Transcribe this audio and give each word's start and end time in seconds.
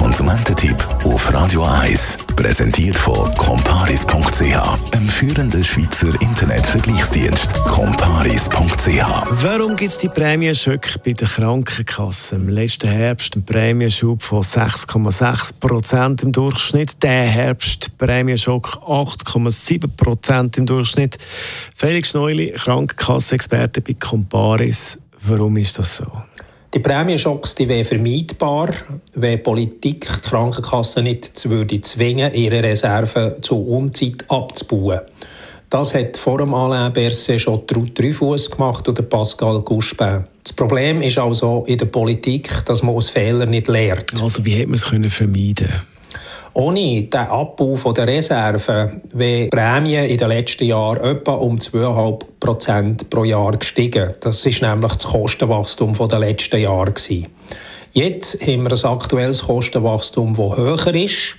Konsumententipp 0.00 0.88
auf 1.04 1.30
Radio 1.34 1.62
1. 1.62 2.16
Präsentiert 2.34 2.96
von 2.96 3.30
comparis.ch, 3.34 4.94
einem 4.94 5.08
führenden 5.08 5.62
Schweizer 5.62 6.18
Internetvergleichsdienst. 6.22 7.52
comparis.ch. 7.64 9.04
Warum 9.42 9.76
gibt 9.76 9.90
es 9.90 9.98
die 9.98 10.08
Prämienschöcke 10.08 10.98
bei 11.04 11.12
der 11.12 11.28
Krankenkasse? 11.28 12.36
Im 12.36 12.48
letzten 12.48 12.88
Herbst 12.88 13.36
ein 13.36 13.44
Prämienschub 13.44 14.22
von 14.22 14.40
6,6 14.40 15.60
Prozent 15.60 16.22
im 16.22 16.32
Durchschnitt. 16.32 17.02
Der 17.02 17.24
Herbst 17.26 17.98
Prämienschock 17.98 18.78
8,7 18.86 19.86
Prozent 19.98 20.56
im 20.56 20.64
Durchschnitt. 20.64 21.18
Felix 21.74 22.14
Neuli, 22.14 22.52
Krankenkassexperte 22.52 23.82
bei 23.82 23.92
Comparis. 23.92 24.98
Warum 25.20 25.58
ist 25.58 25.78
das 25.78 25.98
so? 25.98 26.10
Die 26.72 26.78
Prämienschocks 26.78 27.56
die 27.56 27.68
wären 27.68 27.84
vermeidbar, 27.84 28.68
wenn 29.14 29.42
Politik 29.42 30.06
die 30.06 30.28
Krankenkassen 30.28 31.02
nicht 31.02 31.50
würde 31.50 31.80
zwingen, 31.80 32.32
ihre 32.32 32.62
Reserven 32.62 33.42
zu 33.42 33.56
Unzeit 33.56 34.24
abzubauen. 34.28 35.00
Das 35.68 35.94
hat 35.94 36.16
vor 36.16 36.38
dem 36.38 36.54
Alain 36.54 36.92
Berset 36.92 37.40
schon 37.40 37.62
Dreyfus 37.66 38.50
gemacht 38.50 38.88
oder 38.88 39.02
Pascal 39.02 39.62
Couchepin. 39.62 40.24
Das 40.44 40.52
Problem 40.52 41.02
ist 41.02 41.18
also 41.18 41.64
in 41.66 41.78
der 41.78 41.86
Politik, 41.86 42.64
dass 42.66 42.84
man 42.84 42.94
aus 42.94 43.10
Fehlern 43.10 43.50
nicht 43.50 43.66
lernt. 43.66 44.20
Also 44.20 44.44
wie 44.44 44.52
hätte 44.52 44.68
man 44.68 44.74
es 44.74 44.84
vermeiden 44.84 45.54
können? 45.54 45.80
Ohne 46.52 47.02
den 47.02 47.20
Abbau 47.20 47.92
der 47.92 48.08
Reserven 48.08 49.00
wäre 49.12 49.44
die 49.44 49.50
Prämie 49.50 50.06
in 50.06 50.18
den 50.18 50.28
letzten 50.28 50.64
Jahren 50.64 50.98
etwa 50.98 51.34
um 51.34 51.56
2,5 51.56 52.24
Prozent 52.40 53.10
pro 53.10 53.24
Jahr 53.24 53.56
gestiegen. 53.56 54.14
Das 54.20 54.44
ist 54.44 54.60
nämlich 54.60 54.92
das 54.92 55.04
Kostenwachstum 55.04 55.96
der 56.08 56.18
letzten 56.18 56.60
Jahre. 56.60 56.92
Jetzt 57.92 58.40
haben 58.46 58.62
wir 58.64 58.72
ein 58.72 58.92
aktuelles 58.92 59.42
Kostenwachstum, 59.42 60.34
das 60.34 60.56
höher 60.56 60.94
ist. 60.94 61.36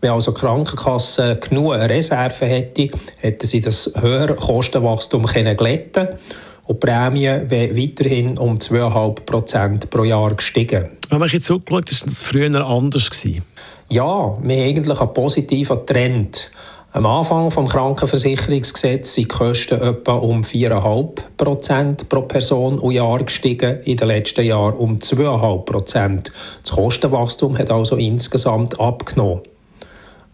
Wenn 0.00 0.10
also 0.10 0.32
die 0.32 0.40
Krankenkasse 0.40 1.36
genug 1.36 1.74
Reserven 1.74 2.48
hätte, 2.48 2.90
hätten 3.18 3.46
sie 3.46 3.60
das 3.60 3.92
höhere 4.00 4.34
Kostenwachstum 4.34 5.26
glätten 5.26 6.08
und 6.64 6.82
die 6.82 6.86
Prämie 6.86 7.28
wäre 7.48 7.76
weiterhin 7.76 8.38
um 8.38 8.56
2,5 8.56 9.20
Prozent 9.26 9.90
pro 9.90 10.04
Jahr 10.04 10.34
gestiegen. 10.34 10.90
Wenn 11.08 11.18
man 11.18 11.28
jetzt 11.28 11.46
zurückschaut, 11.46 11.72
war 11.72 11.82
das 11.82 12.22
früher 12.22 12.64
anders. 12.64 13.10
Gewesen. 13.10 13.42
Ja, 13.92 14.36
wir 14.40 14.56
haben 14.56 14.68
eigentlich 14.68 15.00
einen 15.00 15.12
positiven 15.12 15.84
Trend. 15.84 16.52
Am 16.92 17.06
Anfang 17.06 17.48
des 17.48 17.72
Krankenversicherungsgesetzes 17.72 19.14
sind 19.14 19.24
die 19.24 19.28
Kosten 19.28 19.82
etwa 19.82 20.12
um 20.12 20.42
4,5 20.42 21.22
Prozent 21.36 22.08
pro 22.08 22.22
Person 22.22 22.78
und 22.78 22.92
Jahr 22.92 23.18
gestiegen, 23.18 23.80
in 23.82 23.96
den 23.96 24.06
letzten 24.06 24.44
Jahren 24.44 24.74
um 24.74 24.98
2,5 24.98 25.64
Prozent. 25.64 26.32
Das 26.62 26.70
Kostenwachstum 26.70 27.58
hat 27.58 27.72
also 27.72 27.96
insgesamt 27.96 28.78
abgenommen. 28.78 29.40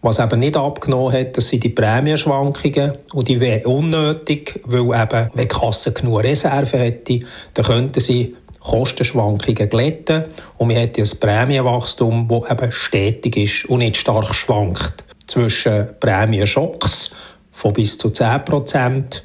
Was 0.03 0.19
eben 0.19 0.39
nicht 0.39 0.55
abgenommen 0.55 1.11
hat, 1.11 1.35
das 1.35 1.47
sind 1.47 1.63
die 1.63 1.69
Prämienschwankungen 1.69 2.93
und 3.11 3.27
die 3.27 3.39
wären 3.39 3.65
unnötig, 3.65 4.61
weil 4.65 4.81
eben, 4.81 5.29
wenn 5.33 5.41
die 5.41 5.47
Kasse 5.47 5.93
genug 5.93 6.21
Reserven 6.21 6.79
hätte, 6.79 7.21
dann 7.55 7.65
könnten 7.65 8.01
sie 8.01 8.35
Kostenschwankungen 8.59 9.69
glätten 9.69 10.25
und 10.57 10.69
wir 10.69 10.77
hätten 10.77 11.01
ein 11.01 11.19
Prämienwachstum, 11.19 12.27
das 12.27 12.51
eben 12.51 12.71
stetig 12.71 13.37
ist 13.37 13.65
und 13.65 13.79
nicht 13.79 13.97
stark 13.97 14.33
schwankt. 14.33 15.03
Zwischen 15.27 15.87
Prämienschocks 15.99 17.11
von 17.51 17.73
bis 17.73 17.97
zu 17.97 18.09
10% 18.09 19.21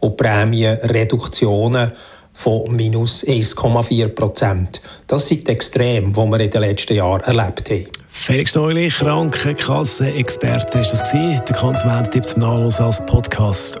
und 0.00 0.16
Prämienreduktionen 0.16 1.92
von 2.34 2.74
minus 2.74 3.24
1,4% 3.24 4.80
Das 5.06 5.28
sind 5.28 5.46
die 5.46 5.52
Extreme, 5.52 6.08
die 6.08 6.16
wir 6.16 6.40
in 6.40 6.50
den 6.50 6.60
letzten 6.60 6.94
Jahren 6.94 7.20
erlebt 7.22 7.70
haben. 7.70 7.86
Felix 8.08 8.54
Neuli, 8.54 8.88
Krankenkasse-Experte, 8.88 10.80
ist 10.80 10.92
das 10.92 11.10
gewesen. 11.10 11.42
Der 11.48 11.56
Konsumententipp 11.56 12.24
zum 12.24 12.40
Nachlesen 12.40 12.84
als 12.84 13.04
Podcast. 13.06 13.80